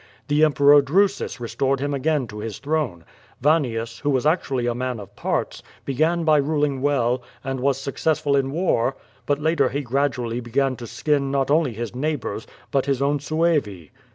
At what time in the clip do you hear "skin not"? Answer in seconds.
10.87-11.51